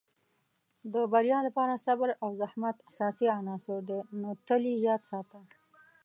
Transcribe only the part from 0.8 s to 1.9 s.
د بریا لپاره